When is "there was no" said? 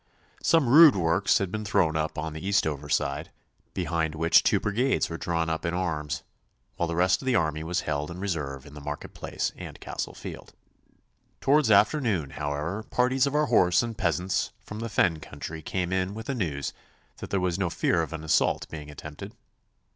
17.29-17.69